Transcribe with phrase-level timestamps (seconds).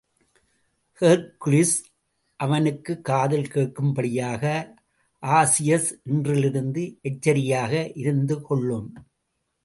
[1.01, 1.75] Hercules
[2.39, 4.43] அவனுக்குக் காதில் கேட்கும்படியாக
[5.23, 8.89] Augeas, இன்றிலிருந்து எச்சரிக்கையாக இருந்துகொள்ளும்!